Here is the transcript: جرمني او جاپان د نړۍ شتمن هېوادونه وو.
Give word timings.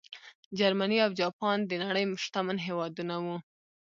جرمني 0.59 0.97
او 1.05 1.09
جاپان 1.19 1.57
د 1.65 1.71
نړۍ 1.83 2.05
شتمن 2.23 2.57
هېوادونه 2.67 3.15
وو. 3.23 3.37